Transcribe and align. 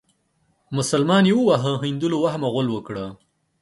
مسلمان 0.77 1.23
يې 1.29 1.33
واهه 1.47 1.73
هندو 1.83 2.07
له 2.13 2.17
وهمه 2.23 2.47
غول 2.53 2.67
وکړه. 2.71 3.05